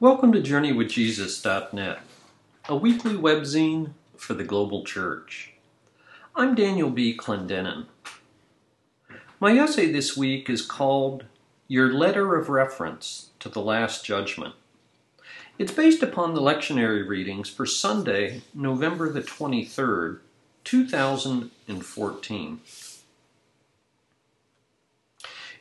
Welcome 0.00 0.32
to 0.32 0.40
JourneyWithJesus.net, 0.40 1.98
a 2.70 2.74
weekly 2.74 3.12
webzine 3.12 3.90
for 4.16 4.32
the 4.32 4.44
global 4.44 4.82
church. 4.82 5.52
I'm 6.34 6.54
Daniel 6.54 6.88
B. 6.88 7.14
Clendenin. 7.14 7.84
My 9.38 9.52
essay 9.58 9.92
this 9.92 10.16
week 10.16 10.48
is 10.48 10.62
called 10.62 11.26
Your 11.68 11.92
Letter 11.92 12.34
of 12.34 12.48
Reference 12.48 13.28
to 13.40 13.50
the 13.50 13.60
Last 13.60 14.02
Judgment. 14.02 14.54
It's 15.58 15.72
based 15.72 16.02
upon 16.02 16.32
the 16.32 16.40
lectionary 16.40 17.06
readings 17.06 17.50
for 17.50 17.66
Sunday, 17.66 18.40
November 18.54 19.12
the 19.12 19.20
23rd, 19.20 20.20
2014. 20.64 22.60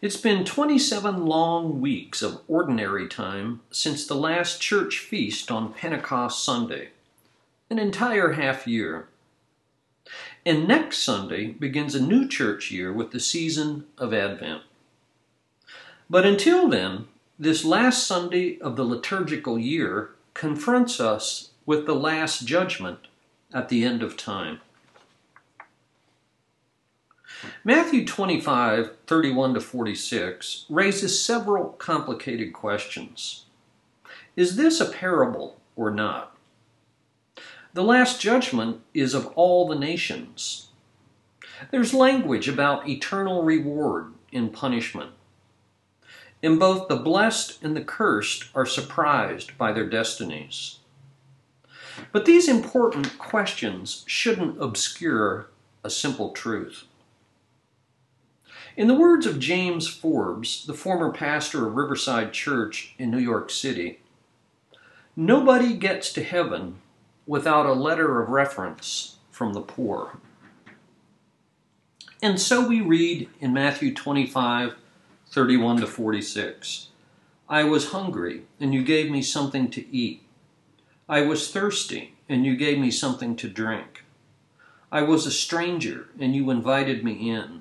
It's 0.02 0.16
been 0.16 0.46
27 0.46 1.26
long 1.26 1.82
weeks 1.82 2.22
of 2.22 2.40
ordinary 2.48 3.06
time 3.10 3.60
since 3.70 4.08
the 4.08 4.16
last 4.16 4.62
church 4.62 4.98
feast 4.98 5.52
on 5.52 5.74
Pentecost 5.74 6.42
Sunday, 6.42 6.92
an 7.70 7.80
entire 7.80 8.32
half 8.32 8.66
year. 8.66 9.10
And 10.46 10.70
next 10.70 11.00
Sunday 11.00 11.48
begins 11.48 11.96
a 11.96 12.02
new 12.02 12.30
church 12.30 12.72
year 12.72 12.94
with 12.94 13.12
the 13.12 13.20
season 13.20 13.88
of 13.98 14.14
Advent. 14.14 14.62
But 16.10 16.26
until 16.26 16.70
then, 16.70 17.10
this 17.38 17.66
last 17.66 18.08
Sunday 18.08 18.58
of 18.60 18.78
the 18.78 18.86
liturgical 18.86 19.60
year 19.60 20.12
confronts 20.34 21.02
us 21.02 21.50
with 21.66 21.86
the 21.86 21.96
last 21.96 22.46
judgment 22.46 23.00
at 23.54 23.68
the 23.68 23.84
end 23.84 24.02
of 24.02 24.16
time. 24.16 24.62
Matthew 27.64 28.06
25, 28.06 28.98
31 29.08 29.54
to 29.54 29.62
46 29.62 30.66
raises 30.70 31.24
several 31.24 31.70
complicated 31.70 32.54
questions. 32.54 33.46
Is 34.36 34.56
this 34.56 34.80
a 34.82 34.90
parable 34.90 35.60
or 35.76 35.92
not? 35.92 36.36
The 37.74 37.84
Last 37.84 38.20
Judgment 38.20 38.82
is 38.94 39.14
of 39.14 39.28
all 39.36 39.68
the 39.68 39.78
nations. 39.78 40.70
There's 41.72 41.94
language 41.94 42.48
about 42.48 42.90
eternal 42.90 43.44
reward 43.44 44.14
in 44.32 44.50
punishment. 44.50 45.12
And 46.42 46.60
both 46.60 46.88
the 46.88 46.96
blessed 46.96 47.64
and 47.64 47.76
the 47.76 47.84
cursed 47.84 48.46
are 48.56 48.66
surprised 48.66 49.58
by 49.58 49.72
their 49.72 49.88
destinies. 49.88 50.80
But 52.12 52.26
these 52.26 52.48
important 52.48 53.18
questions 53.18 54.04
shouldn't 54.08 54.62
obscure 54.62 55.50
a 55.84 55.90
simple 55.90 56.32
truth. 56.32 56.86
In 58.78 58.88
the 58.88 58.94
words 58.94 59.26
of 59.26 59.40
James 59.40 59.88
Forbes, 59.88 60.66
the 60.66 60.74
former 60.74 61.12
pastor 61.12 61.68
of 61.68 61.76
Riverside 61.76 62.34
Church 62.34 62.94
in 62.98 63.10
New 63.10 63.20
York 63.20 63.50
City, 63.50 64.00
nobody 65.16 65.74
gets 65.74 66.14
to 66.14 66.24
heaven 66.24 66.76
without 67.26 67.66
a 67.66 67.74
letter 67.74 68.22
of 68.22 68.30
reference 68.30 69.18
from 69.32 69.54
the 69.54 69.62
poor. 69.62 70.20
And 72.22 72.40
so 72.40 72.68
we 72.68 72.82
read 72.82 73.30
in 73.40 73.54
Matthew 73.54 73.94
25, 73.94 74.76
31 75.30 75.82
to 75.82 75.88
46. 75.88 76.88
I 77.48 77.64
was 77.64 77.92
hungry, 77.92 78.44
and 78.60 78.74
you 78.74 78.84
gave 78.84 79.10
me 79.10 79.22
something 79.22 79.72
to 79.72 79.96
eat. 79.96 80.22
I 81.08 81.22
was 81.22 81.52
thirsty, 81.52 82.14
and 82.28 82.46
you 82.46 82.56
gave 82.56 82.78
me 82.78 82.92
something 82.92 83.36
to 83.38 83.50
drink. 83.50 84.04
I 84.92 85.02
was 85.02 85.26
a 85.26 85.32
stranger, 85.32 86.10
and 86.20 86.36
you 86.36 86.50
invited 86.52 87.04
me 87.04 87.30
in. 87.30 87.59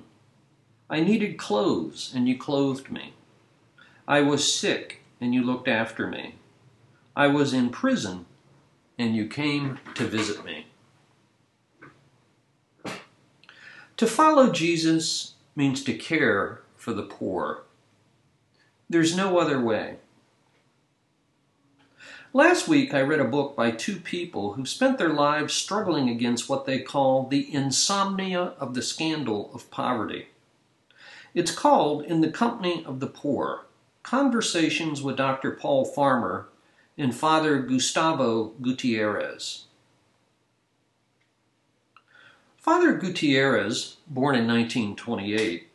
I 0.91 1.01
needed 1.01 1.37
clothes, 1.37 2.13
and 2.15 2.27
you 2.27 2.39
clothed 2.39 2.91
me. 2.91 3.13
I 4.07 4.23
was 4.23 4.53
sick, 4.53 5.03
and 5.21 5.35
you 5.35 5.43
looked 5.43 5.69
after 5.69 6.07
me. 6.07 6.37
I 7.15 7.27
was 7.27 7.53
in 7.53 7.69
prison, 7.71 8.25
and 8.99 9.15
you 9.15 9.27
came 9.27 9.79
to 9.95 10.07
visit 10.07 10.45
me. 10.45 10.67
To 13.99 14.07
follow 14.07 14.51
Jesus 14.51 15.35
means 15.55 15.83
to 15.85 15.93
care 15.93 16.63
for 16.77 16.93
the 16.93 17.03
poor. 17.03 17.65
There's 18.89 19.17
no 19.17 19.39
other 19.39 19.61
way. 19.61 19.97
Last 22.33 22.69
week, 22.69 22.95
I 22.95 23.01
read 23.01 23.21
a 23.21 23.25
book 23.25 23.57
by 23.57 23.73
two 23.73 23.97
people 23.97 24.53
who 24.53 24.65
spent 24.65 24.97
their 24.97 25.13
lives 25.13 25.53
struggling 25.53 26.09
against 26.09 26.49
what 26.49 26.65
they 26.65 26.79
call 26.79 27.27
the 27.27 27.53
insomnia 27.53 28.53
of 28.59 28.75
the 28.75 28.83
scandal 28.83 29.51
of 29.53 29.71
poverty. 29.71 30.29
It's 31.35 31.51
called 31.51 32.05
In 32.07 32.23
the 32.23 32.31
Company 32.31 32.83
of 32.87 33.01
the 33.01 33.07
Poor 33.07 33.67
Conversations 34.03 35.03
with 35.03 35.19
Dr. 35.19 35.51
Paul 35.51 35.85
Farmer 35.85 36.49
and 36.97 37.15
Father 37.15 37.61
Gustavo 37.61 38.55
Gutierrez. 38.63 39.67
Father 42.57 42.95
Gutierrez, 42.95 43.97
born 44.07 44.35
in 44.35 44.47
1928, 44.47 45.69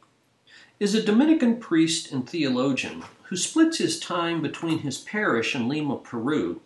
is 0.80 0.96
a 0.96 1.04
Dominican 1.04 1.58
priest 1.58 2.12
and 2.12 2.28
theologian 2.28 3.04
who 3.26 3.38
splits 3.38 3.78
his 3.78 4.00
time 4.00 4.42
between 4.42 4.80
his 4.80 4.98
parish 4.98 5.56
in 5.56 5.68
Lima, 5.68 5.98
Peru, 5.98 6.62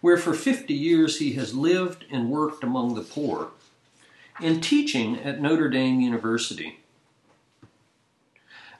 where 0.00 0.16
for 0.16 0.34
50 0.34 0.72
years 0.72 1.18
he 1.18 1.32
has 1.32 1.54
lived 1.54 2.04
and 2.10 2.30
worked 2.30 2.62
among 2.62 2.94
the 2.94 3.02
poor, 3.02 3.50
and 4.40 4.62
teaching 4.62 5.18
at 5.18 5.40
Notre 5.40 5.68
Dame 5.68 6.00
University. 6.00 6.83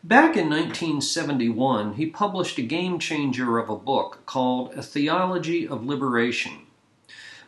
Back 0.05 0.37
in 0.37 0.51
1971, 0.51 1.95
he 1.95 2.05
published 2.05 2.59
a 2.59 2.63
game 2.63 2.99
changer 2.99 3.57
of 3.57 3.71
a 3.71 3.77
book 3.77 4.21
called 4.27 4.75
A 4.75 4.83
Theology 4.83 5.67
of 5.67 5.87
Liberation, 5.87 6.67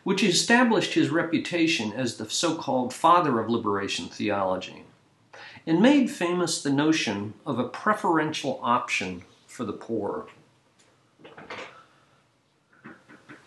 which 0.03 0.23
established 0.23 0.95
his 0.95 1.11
reputation 1.11 1.93
as 1.93 2.17
the 2.17 2.27
so 2.27 2.55
called 2.55 2.95
father 2.95 3.39
of 3.39 3.47
liberation 3.47 4.07
theology, 4.07 4.85
and 5.67 5.83
made 5.83 6.09
famous 6.09 6.63
the 6.63 6.71
notion 6.71 7.35
of 7.45 7.59
a 7.59 7.69
preferential 7.69 8.59
option 8.63 9.21
for 9.45 9.63
the 9.63 9.71
poor. 9.71 10.25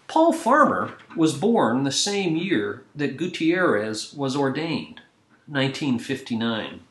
Paul 0.06 0.32
Farmer 0.32 0.94
was 1.16 1.37
born 1.37 1.82
the 1.82 1.91
same 1.91 2.37
year 2.37 2.84
that 2.94 3.16
Gutierrez 3.16 4.15
was 4.15 4.37
ordained, 4.37 5.00
1959. 5.49 6.82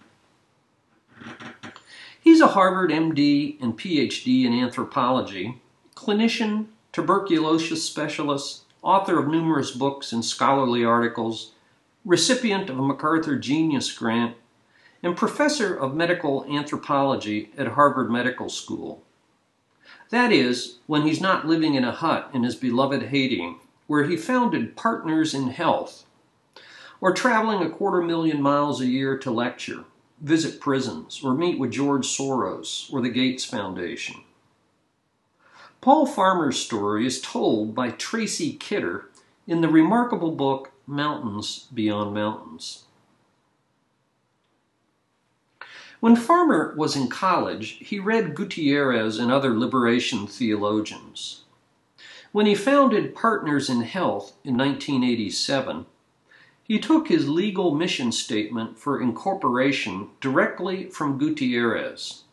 He's 2.30 2.42
a 2.42 2.50
Harvard 2.50 2.92
MD 2.92 3.60
and 3.60 3.76
PhD 3.76 4.46
in 4.46 4.54
anthropology, 4.54 5.60
clinician, 5.96 6.68
tuberculosis 6.94 7.84
specialist, 7.84 8.66
author 8.84 9.18
of 9.18 9.28
numerous 9.28 9.72
books 9.72 10.12
and 10.12 10.24
scholarly 10.24 10.86
articles, 10.86 11.54
recipient 12.06 12.70
of 12.70 12.78
a 12.78 12.84
MacArthur 12.84 13.36
Genius 13.36 13.92
Grant, 13.92 14.36
and 15.02 15.18
professor 15.18 15.76
of 15.76 15.96
medical 15.96 16.46
anthropology 16.46 17.50
at 17.58 17.70
Harvard 17.70 18.12
Medical 18.12 18.48
School. 18.48 19.02
That 20.12 20.32
is, 20.32 20.78
when 20.86 21.08
he's 21.08 21.20
not 21.20 21.48
living 21.48 21.74
in 21.74 21.84
a 21.84 21.92
hut 21.92 22.30
in 22.32 22.44
his 22.44 22.56
beloved 22.56 23.08
Haiti, 23.08 23.56
where 23.88 24.04
he 24.04 24.16
founded 24.16 24.76
Partners 24.76 25.34
in 25.34 25.48
Health, 25.48 26.06
or 27.02 27.12
traveling 27.12 27.64
a 27.64 27.72
quarter 27.72 28.04
million 28.04 28.40
miles 28.40 28.82
a 28.82 28.86
year 28.86 29.18
to 29.18 29.32
lecture 29.32 29.84
visit 30.22 30.60
prisons, 30.60 31.22
or 31.24 31.34
meet 31.34 31.60
with 31.60 31.72
George 31.72 32.06
Soros 32.06 32.92
or 32.92 33.02
the 33.02 33.10
Gates 33.10 33.46
Foundation. 33.46 34.22
Paul 35.82 36.06
Farmer's 36.06 36.60
story 36.60 37.06
is 37.06 37.22
told 37.22 37.74
by 37.74 37.92
Tracy 37.92 38.54
Kidder 38.54 39.10
in 39.48 39.62
the 39.62 39.70
remarkable 39.70 40.32
book 40.32 40.72
Mountains 40.86 41.68
Beyond 41.74 42.14
Mountains. 42.14 42.84
When 46.00 46.16
Farmer 46.16 46.74
was 46.78 46.96
in 46.96 47.08
college, 47.10 47.78
he 47.80 48.00
read 48.00 48.36
Gutierrez 48.36 49.18
and 49.18 49.32
other 49.32 49.58
liberation 49.58 50.28
theologians. 50.28 51.44
When 52.32 52.46
he 52.46 52.56
founded 52.56 53.16
Partners 53.16 53.70
in 53.70 53.82
Health 53.82 54.34
in 54.44 54.58
1987, 54.58 55.86
he 56.70 56.78
took 56.78 57.08
his 57.08 57.28
legal 57.28 57.74
mission 57.74 58.12
statement 58.12 58.78
for 58.78 59.02
incorporation 59.02 60.08
directly 60.22 60.86
from 60.86 61.18
Gutierrez. 61.18 62.26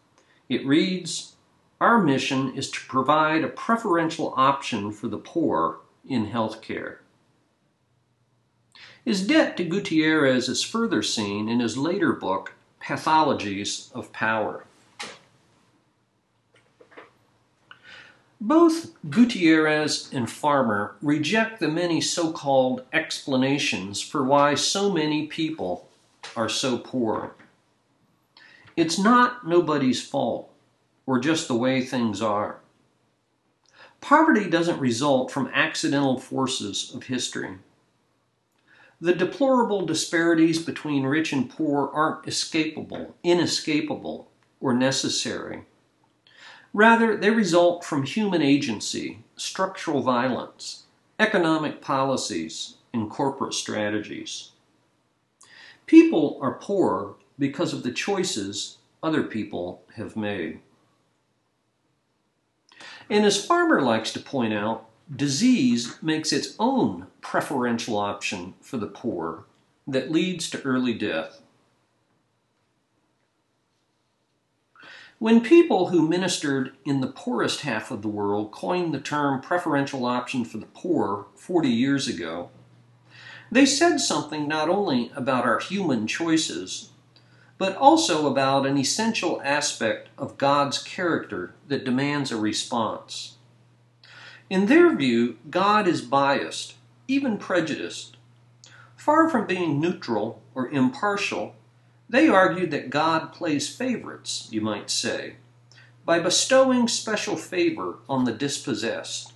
It 0.46 0.66
reads 0.66 1.36
Our 1.80 2.02
mission 2.02 2.54
is 2.54 2.70
to 2.72 2.86
provide 2.86 3.42
a 3.42 3.48
preferential 3.48 4.34
option 4.36 4.92
for 4.92 5.08
the 5.08 5.16
poor 5.16 5.78
in 6.06 6.26
health 6.26 6.60
care. 6.60 7.00
His 9.06 9.26
debt 9.26 9.56
to 9.56 9.64
Gutierrez 9.64 10.50
is 10.50 10.62
further 10.62 11.02
seen 11.02 11.48
in 11.48 11.60
his 11.60 11.78
later 11.78 12.12
book, 12.12 12.52
Pathologies 12.78 13.90
of 13.94 14.12
Power. 14.12 14.66
Both 18.40 18.92
Gutierrez 19.08 20.10
and 20.12 20.30
Farmer 20.30 20.96
reject 21.00 21.58
the 21.58 21.68
many 21.68 22.02
so 22.02 22.32
called 22.32 22.84
explanations 22.92 24.02
for 24.02 24.22
why 24.22 24.54
so 24.54 24.92
many 24.92 25.26
people 25.26 25.88
are 26.36 26.48
so 26.48 26.76
poor. 26.76 27.34
It's 28.76 28.98
not 28.98 29.46
nobody's 29.48 30.06
fault 30.06 30.52
or 31.06 31.18
just 31.18 31.48
the 31.48 31.54
way 31.54 31.80
things 31.80 32.20
are. 32.20 32.58
Poverty 34.02 34.50
doesn't 34.50 34.80
result 34.80 35.30
from 35.30 35.50
accidental 35.54 36.20
forces 36.20 36.92
of 36.94 37.04
history. 37.04 37.56
The 39.00 39.14
deplorable 39.14 39.86
disparities 39.86 40.62
between 40.62 41.04
rich 41.04 41.32
and 41.32 41.48
poor 41.48 41.90
aren't 41.92 42.26
escapable, 42.26 43.12
inescapable, 43.22 44.30
or 44.60 44.74
necessary. 44.74 45.64
Rather, 46.76 47.16
they 47.16 47.30
result 47.30 47.82
from 47.82 48.02
human 48.02 48.42
agency, 48.42 49.20
structural 49.34 50.02
violence, 50.02 50.82
economic 51.18 51.80
policies, 51.80 52.74
and 52.92 53.08
corporate 53.08 53.54
strategies. 53.54 54.50
People 55.86 56.38
are 56.42 56.52
poor 56.52 57.14
because 57.38 57.72
of 57.72 57.82
the 57.82 57.90
choices 57.90 58.76
other 59.02 59.22
people 59.22 59.80
have 59.94 60.16
made. 60.16 60.60
And 63.08 63.24
as 63.24 63.42
Farmer 63.42 63.80
likes 63.80 64.12
to 64.12 64.20
point 64.20 64.52
out, 64.52 64.86
disease 65.10 65.96
makes 66.02 66.30
its 66.30 66.54
own 66.58 67.06
preferential 67.22 67.96
option 67.96 68.52
for 68.60 68.76
the 68.76 68.86
poor 68.86 69.44
that 69.86 70.12
leads 70.12 70.50
to 70.50 70.60
early 70.60 70.92
death. 70.92 71.40
When 75.18 75.40
people 75.40 75.88
who 75.88 76.06
ministered 76.06 76.72
in 76.84 77.00
the 77.00 77.06
poorest 77.06 77.62
half 77.62 77.90
of 77.90 78.02
the 78.02 78.08
world 78.08 78.52
coined 78.52 78.92
the 78.92 79.00
term 79.00 79.40
preferential 79.40 80.04
option 80.04 80.44
for 80.44 80.58
the 80.58 80.66
poor 80.66 81.26
40 81.36 81.70
years 81.70 82.06
ago, 82.06 82.50
they 83.50 83.64
said 83.64 83.98
something 83.98 84.46
not 84.46 84.68
only 84.68 85.10
about 85.16 85.46
our 85.46 85.58
human 85.58 86.06
choices, 86.06 86.90
but 87.56 87.74
also 87.76 88.26
about 88.26 88.66
an 88.66 88.76
essential 88.76 89.40
aspect 89.42 90.10
of 90.18 90.36
God's 90.36 90.82
character 90.82 91.54
that 91.66 91.84
demands 91.84 92.30
a 92.30 92.36
response. 92.36 93.36
In 94.50 94.66
their 94.66 94.94
view, 94.94 95.38
God 95.48 95.88
is 95.88 96.02
biased, 96.02 96.74
even 97.08 97.38
prejudiced. 97.38 98.18
Far 98.96 99.30
from 99.30 99.46
being 99.46 99.80
neutral 99.80 100.42
or 100.54 100.68
impartial, 100.68 101.54
they 102.08 102.28
argued 102.28 102.70
that 102.70 102.90
God 102.90 103.32
plays 103.32 103.74
favorites, 103.74 104.48
you 104.50 104.60
might 104.60 104.90
say, 104.90 105.36
by 106.04 106.20
bestowing 106.20 106.86
special 106.86 107.36
favor 107.36 107.98
on 108.08 108.24
the 108.24 108.32
dispossessed. 108.32 109.32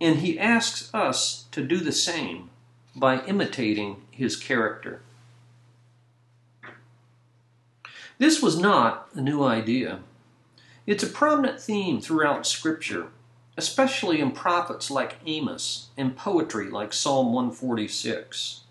And 0.00 0.16
he 0.20 0.38
asks 0.38 0.92
us 0.94 1.46
to 1.52 1.62
do 1.62 1.78
the 1.78 1.92
same 1.92 2.50
by 2.94 3.24
imitating 3.26 4.02
his 4.10 4.36
character. 4.36 5.02
This 8.18 8.40
was 8.40 8.58
not 8.58 9.08
a 9.14 9.20
new 9.20 9.42
idea. 9.44 10.00
It's 10.86 11.02
a 11.02 11.08
prominent 11.08 11.60
theme 11.60 12.00
throughout 12.00 12.46
Scripture, 12.46 13.08
especially 13.58 14.20
in 14.20 14.30
prophets 14.30 14.90
like 14.90 15.16
Amos 15.26 15.88
and 15.98 16.16
poetry 16.16 16.70
like 16.70 16.94
Psalm 16.94 17.34
146. 17.34 18.62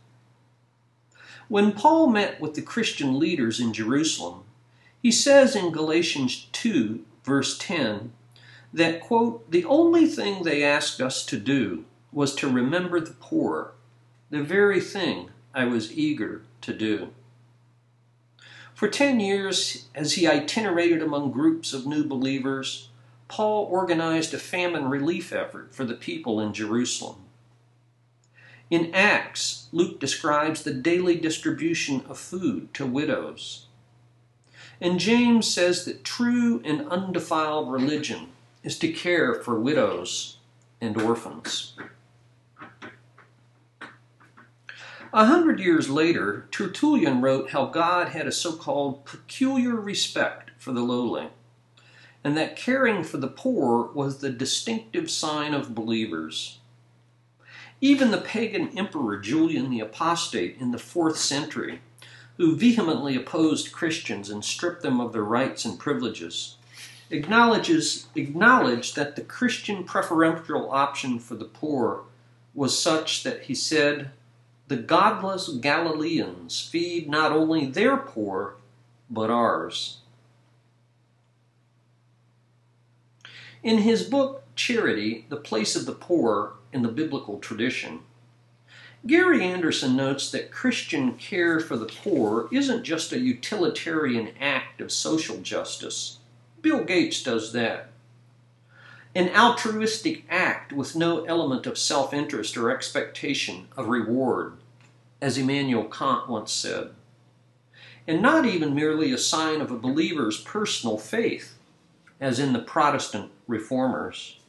When 1.47 1.73
Paul 1.73 2.07
met 2.07 2.41
with 2.41 2.55
the 2.55 2.61
Christian 2.61 3.19
leaders 3.19 3.59
in 3.59 3.73
Jerusalem, 3.73 4.43
he 5.01 5.11
says 5.11 5.55
in 5.55 5.71
Galatians 5.71 6.47
2, 6.51 7.05
verse 7.23 7.57
10, 7.57 8.11
that, 8.73 8.99
quote, 8.99 9.49
the 9.51 9.65
only 9.65 10.07
thing 10.07 10.43
they 10.43 10.63
asked 10.63 10.99
us 10.99 11.23
to 11.27 11.37
do 11.37 11.85
was 12.11 12.33
to 12.35 12.49
remember 12.49 12.99
the 12.99 13.13
poor, 13.13 13.73
the 14.29 14.41
very 14.41 14.81
thing 14.81 15.29
I 15.53 15.65
was 15.65 15.95
eager 15.95 16.41
to 16.61 16.73
do. 16.73 17.09
For 18.73 18.87
10 18.87 19.19
years, 19.19 19.87
as 19.93 20.13
he 20.13 20.27
itinerated 20.27 21.01
among 21.01 21.31
groups 21.31 21.73
of 21.73 21.85
new 21.85 22.03
believers, 22.03 22.89
Paul 23.27 23.65
organized 23.65 24.33
a 24.33 24.39
famine 24.39 24.89
relief 24.89 25.31
effort 25.31 25.73
for 25.73 25.85
the 25.85 25.93
people 25.93 26.41
in 26.41 26.53
Jerusalem. 26.53 27.24
In 28.69 28.93
Acts, 28.95 29.67
Luke 29.71 29.99
describes 29.99 30.63
the 30.63 30.73
daily 30.73 31.15
distribution 31.15 32.03
of 32.09 32.17
food 32.17 32.73
to 32.73 32.85
widows. 32.85 33.67
And 34.81 34.99
James 34.99 35.51
says 35.51 35.85
that 35.85 36.03
true 36.03 36.61
and 36.65 36.87
undefiled 36.89 37.71
religion 37.71 38.29
is 38.63 38.79
to 38.79 38.91
care 38.91 39.35
for 39.35 39.59
widows 39.59 40.37
and 40.81 40.99
orphans. 40.99 41.73
A 45.13 45.25
hundred 45.25 45.59
years 45.59 45.89
later, 45.89 46.47
Tertullian 46.51 47.21
wrote 47.21 47.51
how 47.51 47.67
God 47.67 48.09
had 48.09 48.27
a 48.27 48.33
so 48.33 48.53
called 48.53 49.05
peculiar 49.05 49.75
respect 49.75 50.51
for 50.57 50.73
the 50.73 50.81
lowly, 50.81 51.29
and 52.23 52.35
that 52.35 52.57
caring 52.57 53.03
for 53.03 53.17
the 53.17 53.27
poor 53.29 53.91
was 53.93 54.17
the 54.17 54.31
distinctive 54.31 55.09
sign 55.09 55.53
of 55.53 55.75
believers. 55.75 56.59
Even 57.81 58.11
the 58.11 58.21
pagan 58.21 58.77
emperor 58.77 59.17
Julian 59.17 59.69
the 59.69 59.81
Apostate 59.81 60.57
in 60.59 60.71
the 60.71 60.77
fourth 60.77 61.17
century, 61.17 61.81
who 62.37 62.55
vehemently 62.55 63.15
opposed 63.15 63.71
Christians 63.71 64.29
and 64.29 64.43
stripped 64.43 64.81
them 64.81 64.99
of 64.99 65.13
their 65.13 65.23
rights 65.23 65.65
and 65.65 65.79
privileges, 65.79 66.57
acknowledges 67.09 68.07
acknowledged 68.15 68.95
that 68.95 69.15
the 69.15 69.21
Christian 69.21 69.83
preferential 69.83 70.71
option 70.71 71.19
for 71.19 71.35
the 71.35 71.45
poor 71.45 72.03
was 72.53 72.79
such 72.81 73.23
that 73.23 73.43
he 73.43 73.55
said 73.55 74.11
the 74.67 74.77
godless 74.77 75.49
Galileans 75.49 76.61
feed 76.61 77.07
not 77.07 77.31
only 77.31 77.65
their 77.65 77.97
poor, 77.97 78.55
but 79.09 79.29
ours. 79.29 79.99
In 83.61 83.79
his 83.79 84.03
book, 84.03 84.43
Charity, 84.55 85.25
The 85.29 85.37
Place 85.37 85.75
of 85.75 85.85
the 85.85 85.91
Poor 85.91 86.53
in 86.75 86.83
the 86.83 86.89
Biblical 86.89 87.39
Tradition, 87.39 88.01
Gary 89.07 89.43
Anderson 89.43 89.95
notes 89.95 90.29
that 90.31 90.51
Christian 90.51 91.13
care 91.13 91.59
for 91.59 91.77
the 91.77 91.85
poor 91.85 92.49
isn't 92.51 92.83
just 92.83 93.13
a 93.13 93.19
utilitarian 93.19 94.31
act 94.41 94.81
of 94.81 94.91
social 94.91 95.37
justice. 95.37 96.17
Bill 96.61 96.83
Gates 96.83 97.23
does 97.23 97.53
that. 97.53 97.89
An 99.15 99.33
altruistic 99.33 100.25
act 100.29 100.73
with 100.73 100.97
no 100.97 101.23
element 101.23 101.65
of 101.65 101.77
self 101.77 102.13
interest 102.13 102.57
or 102.57 102.69
expectation 102.69 103.69
of 103.77 103.87
reward, 103.87 104.57
as 105.21 105.37
Immanuel 105.37 105.85
Kant 105.85 106.27
once 106.27 106.51
said. 106.51 106.89
And 108.05 108.21
not 108.21 108.45
even 108.45 108.75
merely 108.75 109.13
a 109.13 109.17
sign 109.17 109.61
of 109.61 109.71
a 109.71 109.77
believer's 109.77 110.41
personal 110.41 110.97
faith, 110.97 111.57
as 112.19 112.37
in 112.37 112.51
the 112.51 112.59
Protestant 112.59 113.31
reformers. 113.47 114.39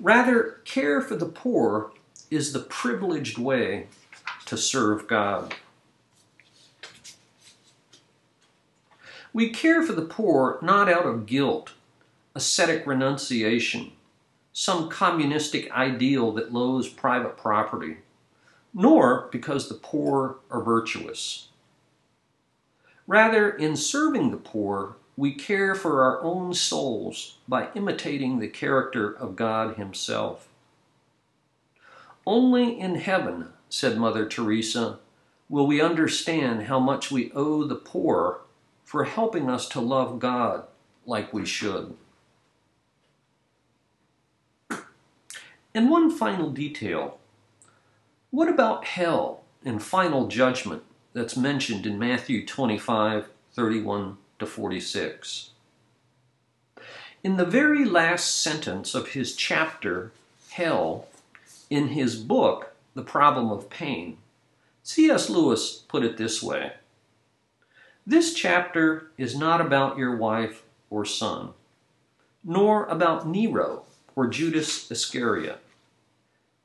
Rather, 0.00 0.60
care 0.64 1.00
for 1.00 1.16
the 1.16 1.26
poor 1.26 1.92
is 2.30 2.52
the 2.52 2.60
privileged 2.60 3.38
way 3.38 3.88
to 4.46 4.56
serve 4.56 5.08
God. 5.08 5.54
We 9.32 9.50
care 9.50 9.82
for 9.82 9.92
the 9.92 10.02
poor 10.02 10.58
not 10.62 10.88
out 10.88 11.06
of 11.06 11.26
guilt 11.26 11.72
ascetic 12.34 12.86
renunciation, 12.86 13.90
some 14.52 14.88
communistic 14.88 15.70
ideal 15.72 16.30
that 16.32 16.52
loathes 16.52 16.88
private 16.88 17.36
property, 17.36 17.96
nor 18.72 19.28
because 19.32 19.68
the 19.68 19.74
poor 19.74 20.36
are 20.50 20.62
virtuous. 20.62 21.48
Rather, 23.08 23.50
in 23.50 23.74
serving 23.76 24.30
the 24.30 24.36
poor, 24.36 24.94
we 25.18 25.32
care 25.34 25.74
for 25.74 26.04
our 26.04 26.22
own 26.22 26.54
souls 26.54 27.38
by 27.48 27.66
imitating 27.74 28.38
the 28.38 28.46
character 28.46 29.10
of 29.10 29.34
God 29.34 29.74
Himself. 29.74 30.46
Only 32.24 32.78
in 32.78 32.94
heaven, 32.94 33.48
said 33.68 33.98
Mother 33.98 34.28
Teresa, 34.28 35.00
will 35.48 35.66
we 35.66 35.80
understand 35.80 36.66
how 36.68 36.78
much 36.78 37.10
we 37.10 37.32
owe 37.32 37.64
the 37.64 37.74
poor 37.74 38.42
for 38.84 39.06
helping 39.06 39.50
us 39.50 39.68
to 39.70 39.80
love 39.80 40.20
God 40.20 40.62
like 41.04 41.34
we 41.34 41.44
should. 41.44 41.96
And 45.74 45.90
one 45.90 46.12
final 46.12 46.50
detail. 46.50 47.18
What 48.30 48.48
about 48.48 48.84
hell 48.84 49.42
and 49.64 49.82
final 49.82 50.28
judgment 50.28 50.84
that's 51.12 51.36
mentioned 51.36 51.86
in 51.86 51.98
Matthew 51.98 52.46
25 52.46 53.30
31 53.52 54.16
to 54.38 54.46
46? 54.46 55.50
In 57.24 57.36
the 57.36 57.44
very 57.44 57.84
last 57.84 58.36
sentence 58.36 58.94
of 58.94 59.08
his 59.08 59.34
chapter, 59.34 60.12
Hell, 60.50 61.08
in 61.68 61.88
his 61.88 62.16
book, 62.16 62.74
The 62.94 63.02
Problem 63.02 63.50
of 63.50 63.68
Pain, 63.70 64.18
C.S. 64.82 65.28
Lewis 65.28 65.84
put 65.88 66.02
it 66.02 66.16
this 66.16 66.42
way 66.42 66.72
This 68.06 68.32
chapter 68.32 69.10
is 69.18 69.36
not 69.36 69.60
about 69.60 69.98
your 69.98 70.16
wife 70.16 70.62
or 70.90 71.04
son, 71.04 71.50
nor 72.42 72.86
about 72.86 73.28
Nero 73.28 73.84
or 74.16 74.26
Judas 74.26 74.90
Iscariot. 74.90 75.60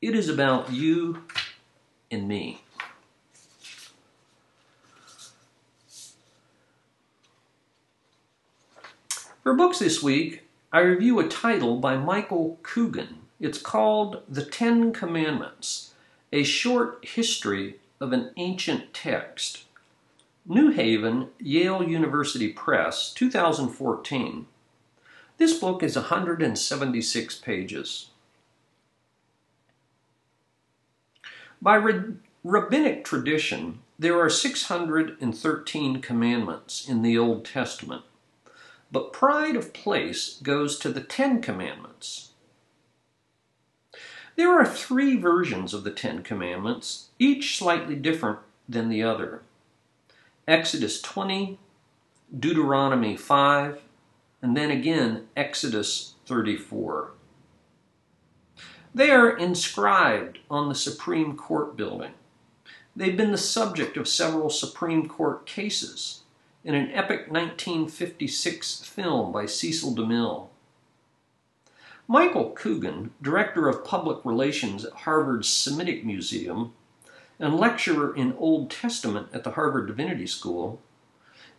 It 0.02 0.16
is 0.16 0.30
about 0.30 0.72
you 0.72 1.24
and 2.10 2.28
me. 2.28 2.62
For 9.44 9.54
books 9.54 9.80
this 9.80 10.02
week, 10.02 10.44
I 10.72 10.80
review 10.80 11.20
a 11.20 11.28
title 11.28 11.76
by 11.76 11.98
Michael 11.98 12.60
Coogan. 12.64 13.24
It's 13.42 13.62
called 13.62 14.24
The 14.30 14.46
Ten 14.46 14.94
Commandments 14.94 15.94
A 16.32 16.44
Short 16.44 17.04
History 17.04 17.76
of 18.00 18.14
an 18.14 18.32
Ancient 18.38 18.94
Text. 18.94 19.66
New 20.46 20.70
Haven, 20.70 21.28
Yale 21.40 21.84
University 21.84 22.54
Press, 22.54 23.12
2014. 23.12 24.46
This 25.38 25.60
book 25.60 25.84
is 25.84 25.98
176 25.98 27.36
pages. 27.40 28.12
By 31.62 31.84
rabbinic 32.46 33.04
tradition, 33.04 33.80
there 34.00 34.18
are 34.22 34.30
613 34.30 36.02
commandments 36.02 36.88
in 36.88 37.02
the 37.02 37.18
Old 37.18 37.44
Testament, 37.44 38.04
but 38.94 39.12
pride 39.12 39.56
of 39.56 39.74
place 39.74 40.40
goes 40.44 40.78
to 40.78 40.90
the 40.90 41.02
Ten 41.02 41.42
Commandments. 41.42 42.30
There 44.36 44.52
are 44.52 44.66
three 44.66 45.18
versions 45.18 45.74
of 45.74 45.84
the 45.84 45.92
Ten 45.92 46.22
Commandments, 46.22 47.10
each 47.18 47.58
slightly 47.58 47.96
different 47.96 48.40
than 48.70 48.90
the 48.90 49.02
other 49.02 49.42
Exodus 50.48 51.02
20, 51.02 51.58
Deuteronomy 52.38 53.18
5, 53.18 53.82
and 54.44 54.56
then 54.56 54.70
again 54.70 55.28
Exodus 55.36 56.14
34. 56.28 57.12
They 58.94 59.10
are 59.10 59.36
inscribed 59.36 60.38
on 60.52 60.70
the 60.70 60.76
Supreme 60.76 61.36
Court 61.36 61.76
building. 61.76 62.12
They've 62.96 63.18
been 63.18 63.32
the 63.32 63.38
subject 63.40 63.98
of 63.98 64.08
several 64.08 64.52
Supreme 64.52 65.08
Court 65.08 65.48
cases 65.48 66.23
in 66.64 66.76
an 66.76 66.90
epic 66.92 67.30
1956 67.30 68.86
film 68.86 69.34
by 69.34 69.46
Cecil 69.46 69.94
DeMille. 69.96 70.48
Michael 72.08 72.52
Coogan, 72.52 73.12
Director 73.22 73.68
of 73.68 73.84
Public 73.84 74.20
Relations 74.24 74.86
at 74.86 74.94
Harvard's 74.94 75.50
Semitic 75.50 76.06
Museum 76.06 76.74
and 77.38 77.60
lecturer 77.60 78.16
in 78.16 78.34
Old 78.38 78.70
Testament 78.72 79.28
at 79.34 79.44
the 79.44 79.52
Harvard 79.52 79.88
Divinity 79.88 80.28
School, 80.28 80.80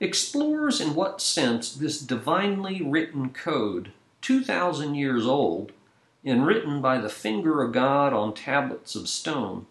explores 0.00 0.80
in 0.80 0.94
what 0.94 1.20
sense 1.20 1.74
this 1.74 2.00
divinely 2.00 2.80
written 2.82 3.28
code, 3.28 3.92
2,000 4.22 4.94
years 4.94 5.26
old, 5.26 5.72
and 6.24 6.46
written 6.46 6.80
by 6.80 6.98
the 6.98 7.10
finger 7.10 7.62
of 7.62 7.72
God 7.72 8.14
on 8.14 8.32
tablets 8.32 8.94
of 8.94 9.08
stone, 9.08 9.66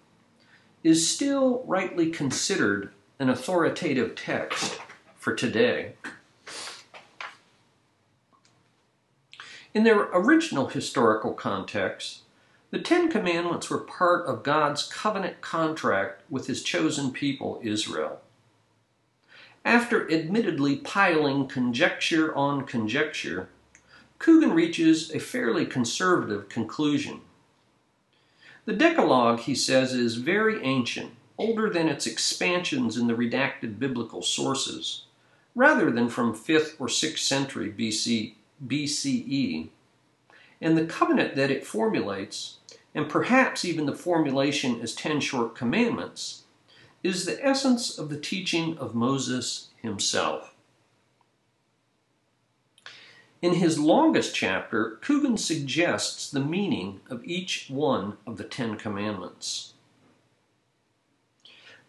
is 0.83 1.09
still 1.09 1.63
rightly 1.65 2.11
considered 2.11 2.91
an 3.17 3.29
authoritative 3.29 4.15
text 4.15 4.79
for 5.23 5.33
today. 5.33 5.93
In 9.73 9.85
their 9.85 10.01
original 10.11 10.67
historical 10.67 11.31
context, 11.31 12.23
the 12.71 12.81
Ten 12.81 13.09
Commandments 13.09 13.69
were 13.69 13.77
part 13.77 14.25
of 14.25 14.43
God's 14.43 14.83
covenant 14.83 15.39
contract 15.39 16.23
with 16.29 16.47
his 16.47 16.61
chosen 16.61 17.13
people, 17.13 17.61
Israel. 17.63 18.19
After 19.63 20.11
admittedly 20.11 20.75
piling 20.75 21.47
conjecture 21.47 22.35
on 22.35 22.65
conjecture, 22.65 23.47
Coogan 24.19 24.51
reaches 24.51 25.09
a 25.09 25.19
fairly 25.19 25.65
conservative 25.65 26.49
conclusion. 26.49 27.21
The 28.65 28.73
Decalogue, 28.73 29.39
he 29.39 29.55
says, 29.55 29.93
is 29.93 30.15
very 30.15 30.61
ancient, 30.63 31.11
older 31.37 31.69
than 31.69 31.87
its 31.87 32.05
expansions 32.05 32.97
in 32.97 33.07
the 33.07 33.15
redacted 33.15 33.79
biblical 33.79 34.21
sources, 34.21 35.05
rather 35.55 35.91
than 35.91 36.09
from 36.09 36.33
5th 36.33 36.75
or 36.79 36.87
6th 36.87 37.19
century 37.19 37.71
BC, 37.71 38.33
BCE. 38.65 39.69
And 40.61 40.77
the 40.77 40.85
covenant 40.85 41.35
that 41.35 41.51
it 41.51 41.65
formulates, 41.65 42.57
and 42.95 43.09
perhaps 43.09 43.65
even 43.65 43.85
the 43.85 43.95
formulation 43.95 44.81
as 44.81 44.95
Ten 44.95 45.19
Short 45.19 45.55
Commandments, 45.55 46.43
is 47.03 47.25
the 47.25 47.43
essence 47.45 47.97
of 47.97 48.09
the 48.09 48.19
teaching 48.19 48.77
of 48.77 48.95
Moses 48.95 49.69
himself. 49.81 50.53
In 53.41 53.55
his 53.55 53.77
longest 53.77 54.33
chapter, 54.33 54.99
Coogan 55.01 55.37
suggests 55.37 56.31
the 56.31 56.39
meaning 56.39 57.01
of 57.09 57.25
each 57.25 57.67
one 57.69 58.15
of 58.25 58.37
the 58.37 58.45
Ten 58.45 58.77
Commandments. 58.77 59.72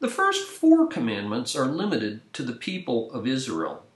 The 0.04 0.10
first 0.10 0.46
four 0.46 0.86
commandments 0.86 1.56
are 1.56 1.64
limited 1.64 2.30
to 2.34 2.42
the 2.42 2.52
people 2.52 3.10
of 3.12 3.26
Israel. 3.26 3.86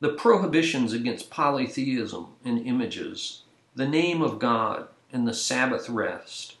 The 0.00 0.14
prohibitions 0.14 0.94
against 0.94 1.28
polytheism 1.28 2.28
and 2.46 2.66
images, 2.66 3.42
the 3.74 3.86
name 3.86 4.22
of 4.22 4.38
God, 4.38 4.88
and 5.12 5.28
the 5.28 5.34
Sabbath 5.34 5.90
rest. 5.90 6.56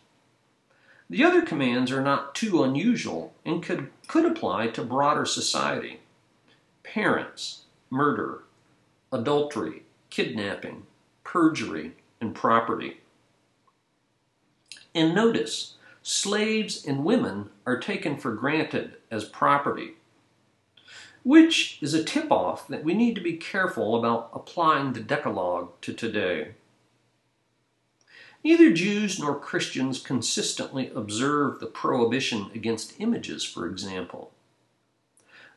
The 1.08 1.24
other 1.24 1.40
commands 1.40 1.90
are 1.92 2.02
not 2.02 2.34
too 2.34 2.62
unusual 2.62 3.32
and 3.42 3.62
could, 3.62 3.88
could 4.06 4.26
apply 4.26 4.66
to 4.66 4.84
broader 4.84 5.24
society. 5.24 6.00
Parents, 6.82 7.62
murder, 7.88 8.42
adultery, 9.10 9.84
kidnapping, 10.10 10.82
perjury, 11.24 11.92
and 12.20 12.34
property. 12.34 13.00
And 14.94 15.14
notice, 15.14 15.76
slaves 16.06 16.84
and 16.84 17.02
women 17.02 17.48
are 17.64 17.80
taken 17.80 18.18
for 18.18 18.32
granted 18.32 18.92
as 19.10 19.24
property, 19.24 19.94
which 21.22 21.78
is 21.80 21.94
a 21.94 22.04
tip 22.04 22.30
off 22.30 22.68
that 22.68 22.84
we 22.84 22.92
need 22.92 23.14
to 23.14 23.22
be 23.22 23.38
careful 23.38 23.96
about 23.96 24.30
applying 24.34 24.92
the 24.92 25.00
Decalogue 25.00 25.72
to 25.80 25.94
today. 25.94 26.48
Neither 28.44 28.70
Jews 28.70 29.18
nor 29.18 29.40
Christians 29.40 29.98
consistently 29.98 30.92
observe 30.94 31.58
the 31.58 31.66
prohibition 31.66 32.50
against 32.54 33.00
images, 33.00 33.42
for 33.42 33.66
example. 33.66 34.30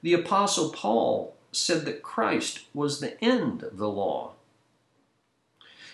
The 0.02 0.14
Apostle 0.14 0.70
Paul 0.70 1.36
said 1.52 1.84
that 1.84 2.02
Christ 2.02 2.62
was 2.74 3.02
the 3.02 3.22
end 3.22 3.64
of 3.64 3.78
the 3.78 3.90
law. 3.90 4.37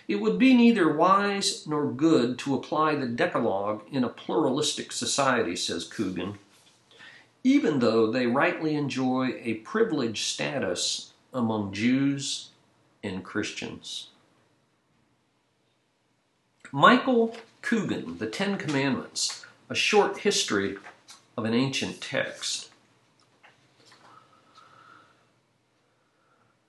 It 0.07 0.15
would 0.15 0.37
be 0.37 0.53
neither 0.53 0.91
wise 0.91 1.65
nor 1.65 1.91
good 1.91 2.37
to 2.39 2.55
apply 2.55 2.95
the 2.95 3.07
Decalogue 3.07 3.83
in 3.91 4.03
a 4.03 4.09
pluralistic 4.09 4.91
society, 4.91 5.55
says 5.55 5.85
Coogan, 5.85 6.39
even 7.43 7.79
though 7.79 8.11
they 8.11 8.27
rightly 8.27 8.75
enjoy 8.75 9.33
a 9.41 9.55
privileged 9.55 10.25
status 10.25 11.13
among 11.33 11.73
Jews 11.73 12.49
and 13.03 13.23
Christians. 13.23 14.09
Michael 16.71 17.35
Coogan, 17.61 18.17
The 18.17 18.27
Ten 18.27 18.57
Commandments, 18.57 19.45
a 19.69 19.75
short 19.75 20.19
history 20.19 20.77
of 21.37 21.45
an 21.45 21.53
ancient 21.53 22.01
text. 22.01 22.69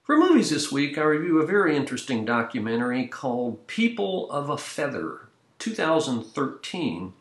For 0.05 0.19
movies 0.19 0.51
this 0.51 0.71
week, 0.71 0.99
I 0.99 1.03
review 1.03 1.41
a 1.41 1.47
very 1.47 1.75
interesting 1.75 2.27
documentary 2.27 3.07
called 3.07 3.67
People 3.67 4.31
of 4.31 4.51
a 4.51 4.59
Feather, 4.59 5.29
2013. 5.59 7.15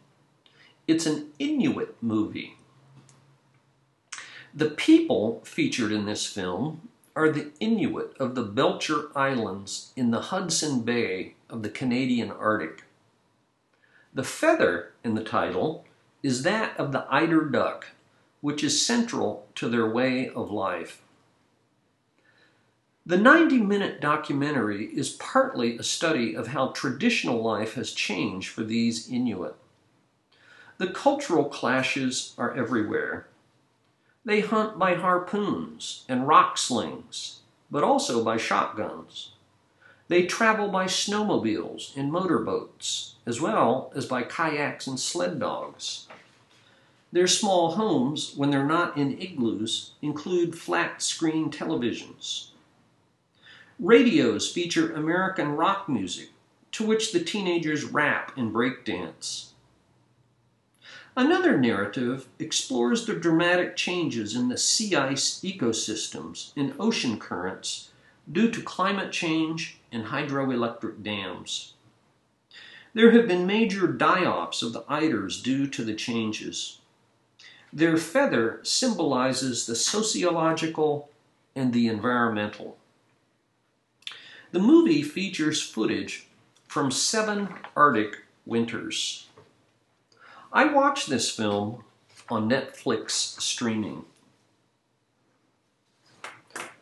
It's 0.86 1.06
an 1.06 1.30
Inuit 1.40 1.96
movie. 2.02 2.58
The 4.54 4.70
people 4.70 5.42
featured 5.46 5.94
in 5.94 6.06
this 6.06 6.26
film 6.26 6.90
are 7.16 7.30
the 7.30 7.52
Inuit 7.62 8.18
of 8.20 8.36
the 8.36 8.44
Belcher 8.44 9.18
Islands 9.18 9.94
in 9.96 10.12
the 10.12 10.20
Hudson 10.20 10.82
Bay 10.82 11.36
of 11.50 11.64
the 11.64 11.70
Canadian 11.70 12.32
Arctic. 12.32 12.84
The 14.14 14.26
feather 14.26 14.92
in 15.06 15.16
the 15.16 15.24
title 15.24 15.86
is 16.22 16.44
that 16.44 16.78
of 16.78 16.92
the 16.92 17.06
eider 17.10 17.46
duck, 17.46 17.92
which 18.42 18.62
is 18.62 18.86
central 18.86 19.48
to 19.56 19.70
their 19.70 19.90
way 19.90 20.28
of 20.28 20.52
life. 20.52 21.03
The 23.06 23.18
90 23.18 23.58
minute 23.58 24.00
documentary 24.00 24.86
is 24.86 25.10
partly 25.10 25.76
a 25.76 25.84
study 25.84 26.38
of 26.38 26.48
how 26.48 26.68
traditional 26.70 27.44
life 27.44 27.74
has 27.74 27.92
changed 27.92 28.48
for 28.48 28.64
these 28.64 29.10
Inuit. 29.10 29.58
The 30.78 30.88
cultural 30.88 31.44
clashes 31.44 32.34
are 32.38 32.56
everywhere. 32.56 33.28
They 34.24 34.40
hunt 34.40 34.80
by 34.80 34.94
harpoons 34.94 36.06
and 36.08 36.30
rock 36.30 36.58
slings, 36.58 37.42
but 37.70 37.84
also 37.84 38.24
by 38.24 38.38
shotguns. 38.38 39.32
They 40.08 40.26
travel 40.26 40.70
by 40.70 40.86
snowmobiles 40.86 41.98
and 41.98 42.10
motorboats, 42.10 43.16
as 43.26 43.42
well 43.42 43.92
as 43.94 44.06
by 44.06 44.24
kayaks 44.24 44.88
and 44.88 44.98
sled 44.98 45.42
dogs. 45.42 46.08
Their 47.12 47.28
small 47.28 47.74
homes, 47.74 48.34
when 48.38 48.50
they're 48.50 48.66
not 48.66 48.98
in 48.98 49.20
igloos, 49.20 49.92
include 50.02 50.58
flat 50.58 51.02
screen 51.02 51.52
televisions. 51.52 52.52
Radios 53.80 54.52
feature 54.52 54.94
American 54.94 55.54
rock 55.54 55.90
music, 55.90 56.30
to 56.74 56.86
which 56.86 57.12
the 57.12 57.24
teenagers 57.24 57.84
rap 57.84 58.32
and 58.38 58.54
breakdance. 58.54 59.50
Another 61.16 61.58
narrative 61.58 62.28
explores 62.40 63.06
the 63.06 63.14
dramatic 63.14 63.76
changes 63.76 64.36
in 64.36 64.50
the 64.50 64.58
sea 64.58 64.96
ice 64.96 65.40
ecosystems 65.44 66.52
and 66.56 66.74
ocean 66.80 67.20
currents 67.20 67.90
due 68.32 68.50
to 68.50 68.62
climate 68.62 69.12
change 69.12 69.80
and 69.92 70.06
hydroelectric 70.06 71.04
dams. 71.04 71.74
There 72.94 73.12
have 73.12 73.28
been 73.28 73.48
major 73.48 73.88
die-offs 73.88 74.62
of 74.62 74.74
the 74.74 74.84
eiders 74.84 75.42
due 75.42 75.68
to 75.68 75.84
the 75.84 75.96
changes. 75.96 76.80
Their 77.72 77.98
feather 77.98 78.60
symbolizes 78.64 79.66
the 79.66 79.76
sociological 79.76 81.10
and 81.56 81.74
the 81.74 81.88
environmental. 81.88 82.78
The 84.54 84.60
movie 84.60 85.02
features 85.02 85.64
footage 85.64 86.28
from 86.68 86.92
seven 86.92 87.50
Arctic 87.76 88.20
winters. 88.46 89.26
I 90.52 90.66
watched 90.66 91.10
this 91.10 91.32
film 91.32 91.84
on 92.30 92.52
Netflix 92.52 93.10
streaming. 93.42 94.06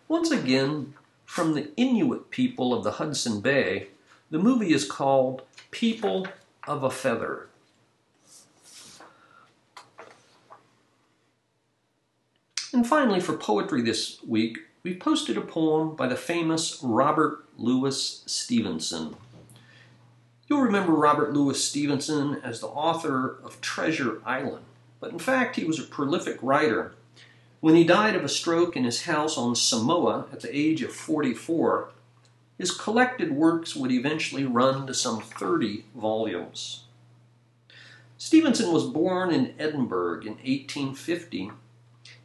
Once 0.10 0.32
again, 0.32 0.96
from 1.24 1.54
the 1.54 1.70
Inuit 1.78 2.30
people 2.30 2.74
of 2.74 2.84
the 2.84 2.92
Hudson 2.92 3.40
Bay, 3.40 3.88
the 4.30 4.38
movie 4.38 4.74
is 4.74 4.84
called 4.84 5.44
People 5.72 6.28
of 6.68 6.84
a 6.84 6.90
Feather. 6.90 7.48
And 12.74 12.86
finally, 12.86 13.22
for 13.22 13.38
poetry 13.38 13.82
this 13.82 14.22
week, 14.28 14.58
we 14.84 14.96
posted 14.96 15.38
a 15.38 15.42
poem 15.42 15.96
by 15.96 16.08
the 16.08 16.16
famous 16.16 16.80
Robert 16.82 17.46
Louis 17.58 18.24
Stevenson. 18.26 19.16
You'll 20.48 20.62
remember 20.62 20.94
Robert 20.94 21.34
Louis 21.34 21.64
Stevenson 21.64 22.42
as 22.44 22.60
the 22.60 22.68
author 22.68 23.38
of 23.44 23.62
Treasure 23.62 24.22
Island, 24.26 24.66
but 25.00 25.12
in 25.12 25.20
fact, 25.20 25.56
he 25.56 25.66
was 25.66 25.80
a 25.80 25.84
prolific 25.84 26.38
writer 26.42 26.94
when 27.62 27.76
he 27.76 27.84
died 27.84 28.16
of 28.16 28.24
a 28.24 28.30
stroke 28.30 28.76
in 28.76 28.86
his 28.86 29.04
house 29.04 29.38
on 29.38 29.56
Samoa 29.56 30.26
at 30.34 30.40
the 30.40 30.56
age 30.56 30.82
of 30.82 30.92
44, 30.92 31.90
his 32.58 32.72
collected 32.72 33.32
works 33.32 33.76
would 33.76 33.92
eventually 33.92 34.46
run 34.46 34.88
to 34.88 34.96
some 34.96 35.22
30 35.22 35.86
volumes. 35.96 36.86
Stevenson 38.18 38.74
was 38.74 38.86
born 38.86 39.32
in 39.32 39.54
Edinburgh 39.60 40.22
in 40.22 40.34
1850. 40.38 41.52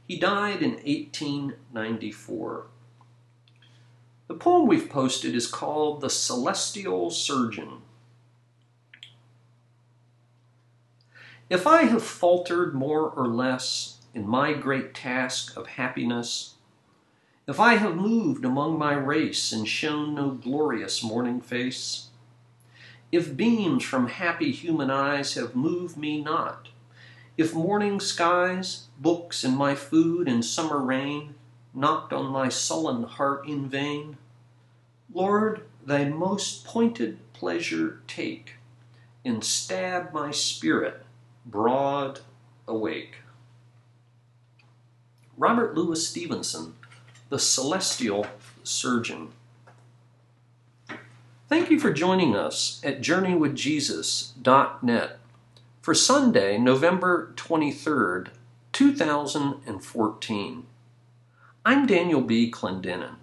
He 0.06 0.16
died 0.18 0.62
in 0.62 0.72
1894. 0.72 2.66
The 4.28 4.34
poem 4.34 4.68
we've 4.68 4.88
posted 4.88 5.34
is 5.34 5.46
called 5.46 6.00
The 6.00 6.10
Celestial 6.10 7.10
Surgeon. 7.10 7.82
If 11.48 11.66
I 11.66 11.82
have 11.82 12.02
faltered 12.02 12.74
more 12.74 13.08
or 13.08 13.28
less 13.28 13.98
in 14.14 14.26
my 14.28 14.52
great 14.52 14.94
task 14.94 15.56
of 15.56 15.66
happiness, 15.68 16.54
if 17.46 17.60
I 17.60 17.74
have 17.74 17.94
moved 17.94 18.44
among 18.44 18.78
my 18.78 18.94
race 18.94 19.52
and 19.52 19.68
shown 19.68 20.14
no 20.14 20.30
glorious 20.30 21.04
morning 21.04 21.40
face, 21.40 22.08
if 23.12 23.36
beams 23.36 23.84
from 23.84 24.08
happy 24.08 24.50
human 24.50 24.90
eyes 24.90 25.34
have 25.34 25.54
moved 25.54 25.96
me 25.96 26.20
not, 26.20 26.68
if 27.36 27.54
morning 27.54 28.00
skies, 28.00 28.86
books, 28.98 29.44
and 29.44 29.56
my 29.56 29.74
food 29.74 30.28
and 30.28 30.44
summer 30.44 30.78
rain 30.78 31.34
knocked 31.74 32.12
on 32.12 32.26
my 32.26 32.48
sullen 32.48 33.02
heart 33.02 33.46
in 33.46 33.68
vain, 33.68 34.16
Lord, 35.12 35.62
thy 35.84 36.04
most 36.04 36.64
pointed 36.64 37.18
pleasure 37.32 38.00
take, 38.06 38.54
and 39.24 39.42
stab 39.44 40.12
my 40.12 40.30
spirit 40.30 41.02
broad 41.44 42.20
awake. 42.66 43.16
Robert 45.36 45.74
Louis 45.74 46.06
Stevenson, 46.06 46.74
the 47.28 47.38
celestial 47.38 48.26
surgeon. 48.64 49.28
Thank 51.48 51.70
you 51.70 51.78
for 51.78 51.92
joining 51.92 52.34
us 52.34 52.80
at 52.82 53.02
JourneyWithJesus.net 53.02 55.18
for 55.86 55.94
Sunday, 55.94 56.58
November 56.58 57.32
23rd, 57.36 58.30
2014. 58.72 60.66
I'm 61.64 61.86
Daniel 61.86 62.22
B. 62.22 62.50
Clendenin. 62.50 63.14